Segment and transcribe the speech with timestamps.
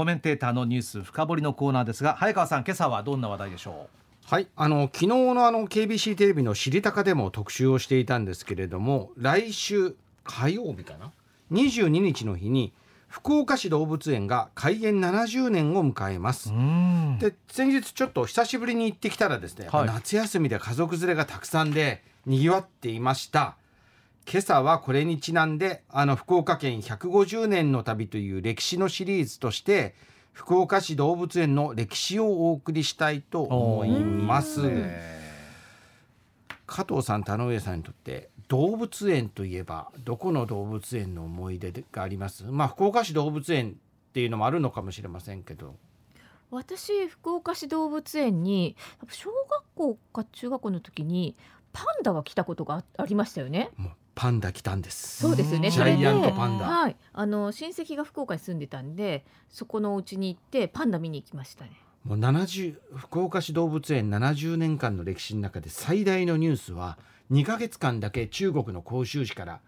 [0.00, 3.88] コメンテーターのニュース深掘りのコーナーですが早川さん今朝はどんな話題でしょ
[4.30, 4.34] う？
[4.34, 9.94] はいあの昨日のあの KBC テレビの「知りたか」でも特集をしていたんですけれども来週
[10.24, 11.12] 火曜日かな
[11.52, 12.72] ？22日の日に
[13.08, 16.48] 福岡市動物園が開園70年を迎えます。
[17.18, 23.54] で先日ちょっと久しぶりに行ってきたらですね、はい、夏休みで家族連れがたくさんでにぎわっていました
[24.26, 29.94] 今朝はこれにちなんであの福岡県150年の旅という歴史のシリーズとして
[30.32, 34.60] 福岡市動物園の歴史をお送りしたいと思います。
[36.66, 42.44] 加藤さん田上さんにとって動物園といえばどこの動物園の思い出があります？
[42.44, 45.74] まあ福岡市動物園っていうのもあるのかもしれませんけど
[46.52, 48.76] 私福岡市動物園に
[49.08, 51.34] 小学校か中学校の時に
[51.72, 53.70] パンダが来たことがありましたよね。
[54.20, 55.22] パンダ来たんです。
[55.22, 55.70] そうですよね。
[55.70, 56.66] ジャイアントパンダ。
[56.66, 56.96] はい。
[57.14, 61.70] あの親戚が福岡に住んでたんで、そこのお家に行ってパンダ見に行きましたね。
[62.04, 66.98] もう70福岡市動物園70年間の歴史の中で最大のニュースは
[67.30, 69.60] 2か月間だけ中国の広州市から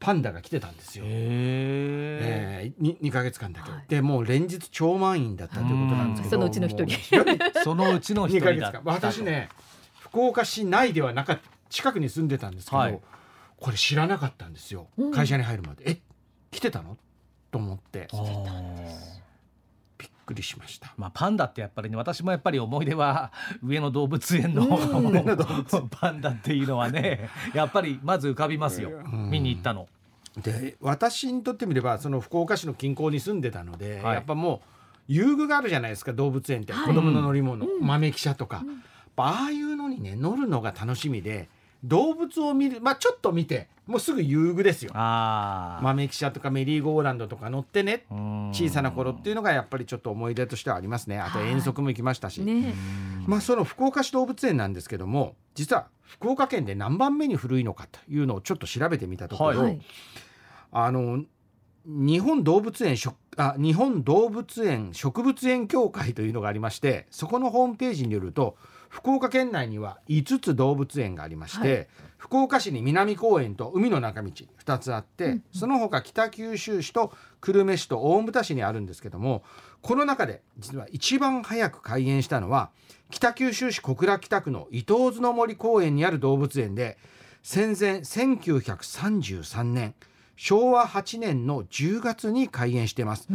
[0.00, 1.04] パンダが来てたんですよ。
[1.06, 9.50] えー、2, 2ヶ月間だけ、はい、でもう連日超満員だったということなんですけどそのうちの一人そのうちの一人だ私ね
[9.98, 13.00] 福岡市内ではなか近くに住んでたんですけど、はい、
[13.60, 15.90] これ知らなかったんですよ、うん、会社に入るまで。
[15.90, 16.00] え
[16.50, 16.96] 来てたの？
[17.50, 18.08] と思って。
[19.98, 23.32] びっくりしました、まあ、パンダってやっぱりね私もやっぱり思い出は
[23.64, 24.66] 上野動物園の、
[25.90, 29.88] パンダっていうのはねやっぱりまず浮かびますよ、見に行ったの。
[30.36, 34.60] で私にとってみればその福岡市の近郊に住んでたので、はい、やっぱもう
[35.08, 38.82] 遊具があるじゃないですか動物園って、はい、子供の乗り物、うん、豆汽車とか、うん、
[39.16, 41.48] ああいうのにね乗るのが楽しみで
[41.84, 44.92] 動物を見るまあちょっと見てもうすぐ遊具ですよ。
[44.92, 48.04] 豆汽車とかメリーゴーランドとか乗ってね。
[48.52, 51.18] 小さな頃っていうのがやっぱりちょっと思い出としてはありますね。
[51.18, 52.74] あと遠足も行きましたし、ね、
[53.26, 59.80] まあその福岡市動物園なんですけども実は福岡県で何番目に古いのかというのをちょっと調べてみたところ、はい、
[60.72, 61.24] あの
[61.86, 62.98] 日本動物園
[63.38, 68.56] あ日本動物園植物園協会というのがありましてそこのホームページによると
[68.88, 74.30] 福岡県内には5つ動物園がありまして、はい、福岡市に南公園と海の中道
[74.64, 79.44] 2つあって、うん、その他北九州市と久留米市と大牟田市にあるんですけども
[79.82, 82.70] この中で実は一番早く開園したのは
[83.10, 86.98] 北九州市小倉北区の伊東津の森公園にある動物園で
[87.44, 89.94] 戦前1933年
[90.38, 93.28] 昭和8年の10月に開園しています。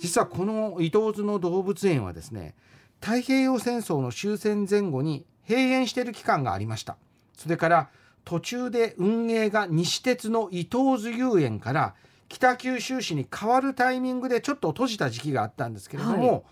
[0.00, 2.56] 実はこの伊東津の動物園はですね
[3.00, 6.96] 太平洋戦争の終戦前後に閉園している期間がありました。
[7.36, 7.88] それから
[8.24, 11.94] 途中で運営が西鉄の伊東津遊園から
[12.28, 16.42] 北九州市に変わるタイミングでちょっと閉じた時期があったんですけれども、はい、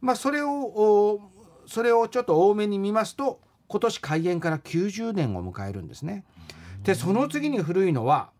[0.00, 1.20] まあそれを
[1.66, 6.24] それをちょっと多めに見ますと今年開園から90年を迎えるんですね。
[6.82, 8.33] でその次に古いのは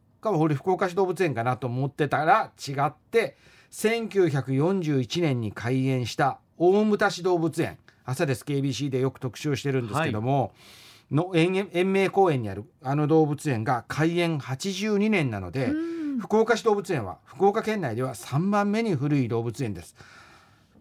[0.54, 3.36] 福岡市動物園かなと思ってたら違って
[3.70, 7.78] 1941年に開園した大牟田市動物園。
[8.04, 8.44] 朝です。
[8.44, 10.48] KBC でよく特集してるんですけども、は
[11.10, 15.72] い、の園園名公園にあるあの動物園が開園82年なので
[16.20, 19.96] 福岡市動物園は福岡県内では3番目に古い動物園です。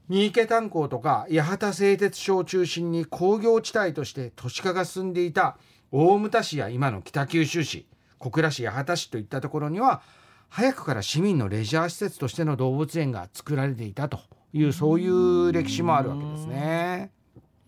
[0.10, 5.58] 三池炭鉱とか八幡製鉄所を中心に工業地帯として都市化が進んでいた
[5.92, 7.88] 大牟田市や今の北九州市
[8.23, 10.01] 小倉市八幡市といったところには
[10.47, 14.19] 早くから市民のレジャー施設としての動物園が作られていたと
[14.53, 17.12] いうそういう歴史もあるわけですね。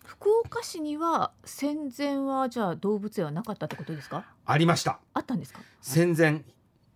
[0.02, 4.24] 福岡市には戦前はじゃあ動物園はなかったってことですか？
[4.46, 4.98] ありました。
[5.12, 5.60] あったんですか？
[5.82, 6.42] 戦前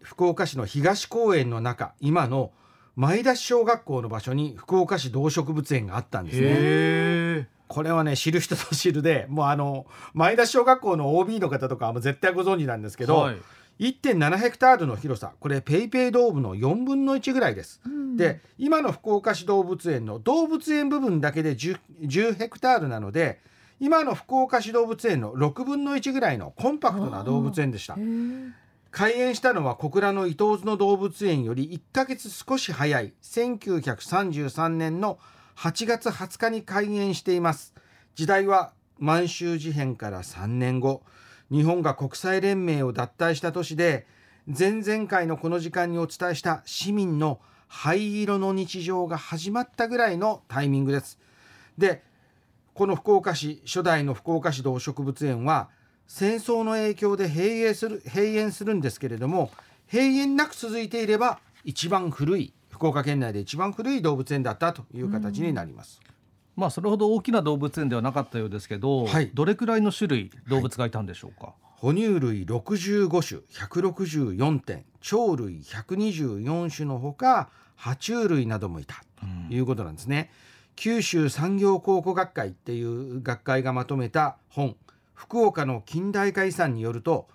[0.00, 2.52] 福岡市の東公園の中今の
[2.96, 13.36] 前田市小学校の場所に福岡市動植物園があったんですねこれはね知る人ぞ知るでもうあの前田小学校の OB の方とかはもう絶対ご存知なんですけど、はい。
[13.78, 23.40] 1.7ヘクタールの広さこれペイペイドームの4分の1ぐらいです、うん、で今の福岡市動物園の動物園部分だけで 10, 10ヘクタールなので
[23.78, 27.96] 今の福岡市動物園の6分の1ぐらいのコンパクトな動物園でした。
[28.90, 35.18] 開園したのは小倉の伊東津の動物園より1ヶ月少し早い1933年の
[35.60, 37.74] 8月20日に開園しています
[38.14, 41.02] 時代は満州事変から3年後
[41.52, 44.06] 日本が国際連盟を脱退した年で
[44.46, 51.18] 前々回のこの時間にお伝えした市民の灰色の日常が始まったぐらいのタイミングです。
[51.76, 52.02] で
[52.72, 55.68] この福岡市初代の福岡市動植物園は
[56.06, 59.50] 戦争の影響で閉園する閉園するんですけれども
[59.92, 66.00] 閉園なく続いていれば一番古い福岡県内で一番古い動物園だったという形になります。
[66.56, 71.48] まあそれほど大きな動物園ではなかったようですけど、はい、どれくらいの種類動物がいたんでしょうか？
[71.48, 80.30] はい、哺乳類65種164点鳥類124種のほか爬虫類などもいたということなんですね。
[80.30, 80.36] うん、
[80.76, 84.74] 九州産業考古学会っていう学会がまとめた本
[85.12, 87.28] 福岡の近代化遺産によると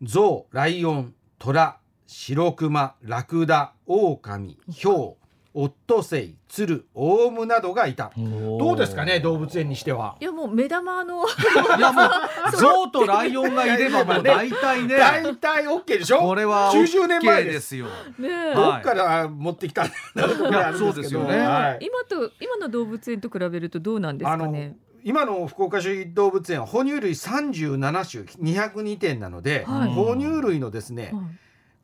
[0.00, 5.16] 象ライオン虎白熊ラクダ狼ヒョウ
[5.56, 8.10] オットセイ、ツル、オウムなどがいた。
[8.16, 10.16] どうですかね、動物園にしては。
[10.20, 11.24] いや、もう目玉の。
[11.24, 12.10] いや、もう、
[12.58, 14.96] 象とライオンがいれば、もう大体ね。
[14.96, 16.18] 大体オッケーでしょ？
[16.18, 16.70] これは。
[16.72, 17.86] 九十年前ですよ。
[18.18, 19.84] ねどっから持ってきた
[20.76, 21.78] そうですよね。
[21.80, 24.76] 今と、今の動物園と比べると、どうなんですかね？
[25.04, 31.12] 今の福岡市動物園は哺乳類37種202点なので、はい、哺乳類のですね、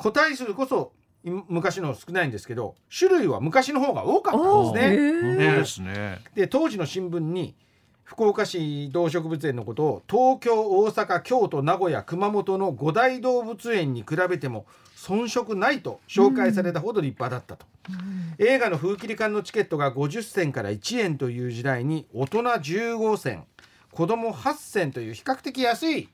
[0.00, 0.93] 個体数こそ
[1.23, 5.88] 昔の少ないんですけど種類は昔の方が多かったんですね。
[5.93, 6.19] ね。
[6.35, 7.55] で当時の新聞に
[8.02, 14.64] 福岡市動植物園のことを東京大阪京都名古屋熊本の五大動物園に比べても
[14.97, 23.44] 遜色ないと紹介されたほど立派だったと、うん、映画の風切り館のチケットが50銭から1円という時代に大人15銭
[23.93, 26.08] 子供8銭という比較的安い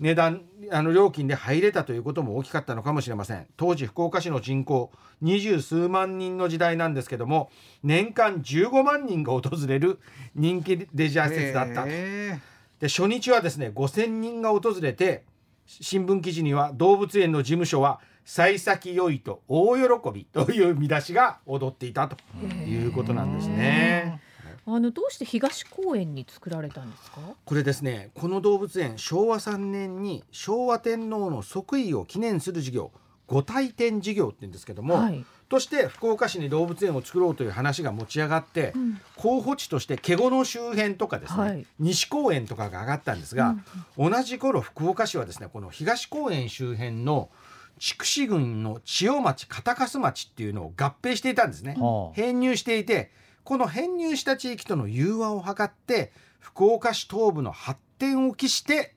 [0.00, 3.46] 値段あの料金で入れたということも大きかったのかもしれません。
[3.56, 7.50] 当時福岡市の人口二十数万人の時代なんですけども
[7.82, 10.00] 年間15万人が訪れる
[10.34, 11.84] 人気レジャー施設だった。
[11.84, 12.40] で
[12.88, 15.24] 初日はですね5,000人が訪れて
[15.66, 19.82] 新聞記事には動物園の事務所は幸先良いと大喜
[20.12, 24.20] びという見出しが踊っていたということなんですね。
[24.66, 27.20] あのどうして東公園に作られたんですか？
[27.44, 32.92] これですねこの動物園昭和3年に昭和天皇の即位を記念する事業
[33.26, 43.56] 御体展事業って言うんですけども、はい、として福岡市に動物園を作ろうという話が持ち上がって、うん、候補地として華厳の周辺とかですね、はい、西公園とかが上がったんですが、
[43.96, 47.30] うん、同じ頃福岡市はですねこの東公園周辺の
[47.78, 53.10] 筑紫郡の千代町片粕町っていうのを合併していたんですね、はあ、編入していて
[53.44, 58.94] この編入した地域との融和を図って福岡市東部の発展を期して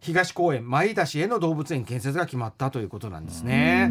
[0.00, 3.90] 東公園前田市への動物園建設が決まったということなんですね。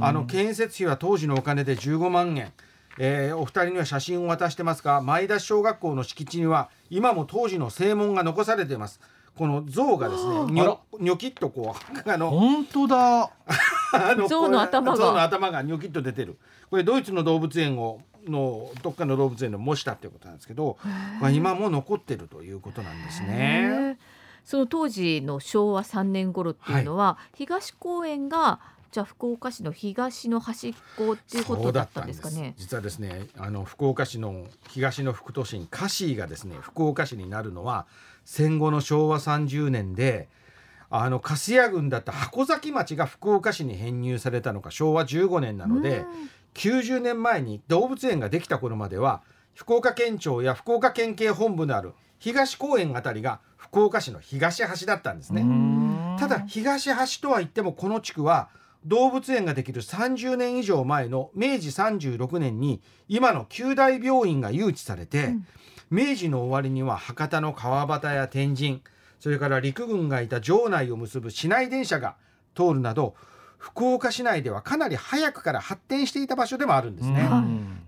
[0.00, 2.52] あの建設費は当時のお金で15万円。
[3.00, 9.00] えー、お二人には写真を渡してますが前田小学校の敷地には今も当時の正門が残されています
[9.36, 13.30] この像がですねにょにょきっとこうあの本当だ
[14.28, 16.36] 象の頭が象の頭がにょきっと出てる
[16.70, 20.76] これドイツの動物園をのどっかの動物園の模したっていうことなんですけど、
[21.20, 23.98] まあ、今も残ってるということなんですね。
[24.44, 32.54] その当時の昭和3年頃っていうのは、はい、東公園がじゃあ福岡市の東の端っこっていうことだったんですかね。
[32.56, 37.86] 実はですね、あの福岡市の東の副都心カシーがですね、福岡市になるのは
[38.24, 40.28] 戦後の昭和30年で。
[40.90, 46.04] あの粕谷郡だった箱崎町が福岡市に編入されたのが昭和15年なので、
[46.54, 49.22] 90年前に動物園ができた頃までは
[49.54, 55.44] 福岡県庁や福岡県警本部のある東公園あたりが福岡市の東端だったんですね。
[56.18, 58.48] ただ東端とは言ってもこの地区は
[58.86, 65.46] 動物園ができる30年以上前の明治36年に今の九大病院が誘致されて、うん、
[65.90, 68.82] 明治の終わりには博多の川端や天神
[69.20, 72.16] それから陸軍がいた城内を結ぶ市内電車が
[72.54, 73.14] 通るなど
[73.58, 77.28] 福岡市内ではかなり早くから発展していた場所でもあるんですね。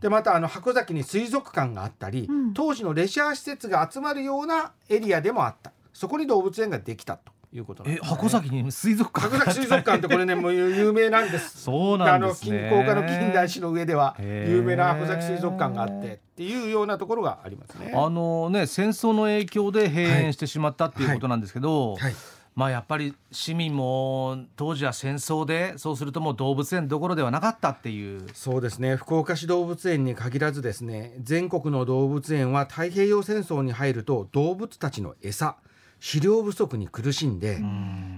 [0.01, 7.33] でまたあの箱崎に水族館があったり、うん、当時のレジャー施設が集まるようなエリアでもあったそこに動物園ができたと。
[7.53, 11.63] いうことなんです、ね、箱崎に水族館箱崎水族館ってこれねもう 有名なんです。
[11.63, 17.93] そうなんです、ね、あの近郊から近代史の上では有名な箱崎水族館があってっていうようなところがありますね。
[17.95, 22.17] あのね戦争の影響で閉園してしまったっていうことなんですけど、はいはいはい。
[22.55, 28.29] まあやっぱり市民も当時は戦争でそうするともう動物園どころではなかったっていう。
[28.33, 28.97] そうですね。
[28.97, 35.57] 福岡市動物園に限らずですね全国の動物園は太平洋戦争に入ると動物たちの餌
[36.01, 37.63] 飼料不足に苦しんで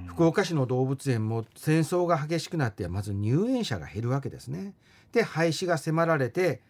[0.07, 4.75] 福岡市の動物園も戦争が激しくなってまず入園者が減るわけですね。
[5.13, 6.63] で廃止が迫られて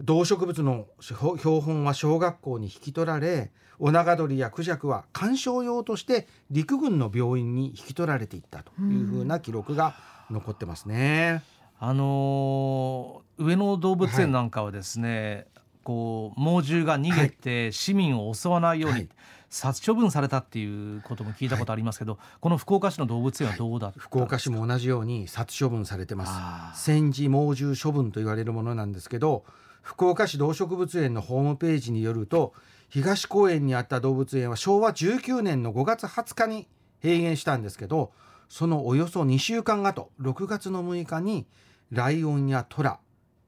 [0.00, 9.94] 動植物の標本は小学校に引き取られオナガドリやクジャクは観賞用として陸軍の病院に引き取られていったというふうな記録が
[10.30, 11.42] 残ってますね。
[11.78, 19.08] あのー、上野動物園なんかはですね、はい、こう猛獣が逃げて市民を襲わないように、はいはい
[19.52, 26.82] 殺処分されたっていうことも聞いたことありますけど、はい、この福岡市の動物園はどうだ、はい、福岡市も同じように殺処分されてます。
[26.82, 29.44] 戦時猛獣処分と言われるものなんですけど
[29.82, 32.54] 福岡市動植物園のホームページによると
[32.88, 36.66] 東公園にあった動物園は昭和19年の5月20日に
[37.02, 38.10] 閉園したんですけど
[38.48, 41.46] そのおよそ2週間後6月の6日に
[41.90, 43.00] ライオンやトラ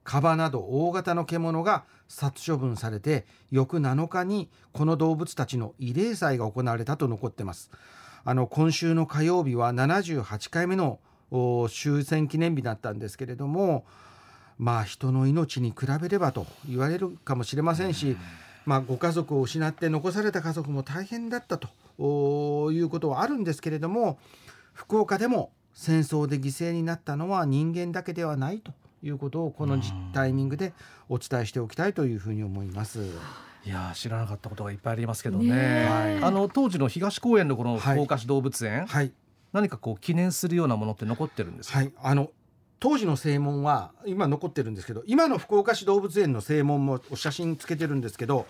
[0.05, 7.71] カバなど大型の獣が殺処分されて翌7日にこの動物たちの慰霊祭が行われたと残ってます。
[8.27, 10.99] あの今週の火曜日は78回目の
[11.69, 13.85] 終戦記念日だったんですけれども
[14.59, 18.17] まあ人の命に比べればと言われるかもしれませんし、
[18.65, 24.19] まあ、ご家族を失って残された家族も大変だったということはあるんですけれども
[24.73, 28.73] 福岡でも戦争で犠牲になったのは人間だけではないと
[29.05, 29.79] いうことをこの
[30.13, 30.73] タイミングで
[31.09, 33.01] お伝えしておきたいというふうに思います。
[33.67, 35.87] いや知らなかったことがいっぱいありますけどね。
[35.87, 39.13] はい、あの当時の東公園のこの福岡市動物園、はい、
[39.53, 41.79] 何かこう記念するようなものって残ってるんですか？
[41.79, 42.31] はい、あの
[42.81, 48.47] 当時の正門は今残ってるんですけど今の福岡市動物園の正門も写真つけてるんですけど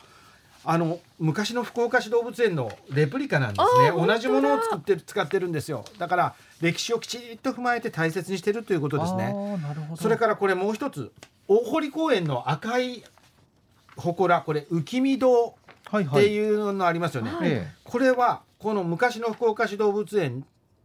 [0.67, 3.91] あの昔の福岡市動物園のレプリカなんですね。
[3.91, 5.85] 同じものを作って使ってるんですよ。
[5.99, 9.35] だから歴史をきちっと踏まえて大切にしてるということですね。
[9.97, 11.13] それからこれもう一つ
[11.47, 13.05] 大堀公園の赤い
[13.97, 15.55] 祠これ浮見堂
[15.95, 17.55] っていうのありますよね、はい。
[17.55, 20.45] はい、これはこの昔の福岡市動物園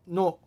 [0.10, 0.38] の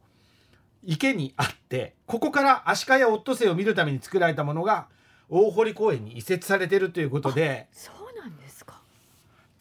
[0.85, 4.87] 池にあってここからアシカやオットセイを見るために作られたものが
[5.29, 7.69] 大堀公園に移設されてるということで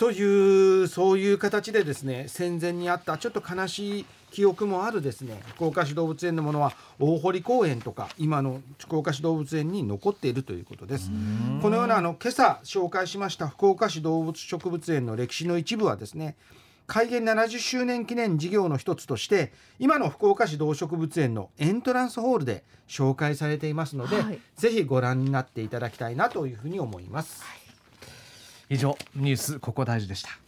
[0.01, 5.39] というそういう形でですね戦前にあったちょっと悲しい記憶もあるですね。
[5.49, 11.11] 福岡市動物園のものは大堀公園とか今の福岡市動物園に残っているということです。
[11.61, 16.35] このようなあの今朝紹介しました福岡市動物植物園の歴史の一部はですね
[16.87, 27.43] 開園70周年記念事業の一つとして今の福岡市動植物園のエントランスホールで紹介されていますので、はい、ぜひご覧になっていただきたいなというふうに思います。
[28.71, 30.40] 以上ニュースここ大事でした。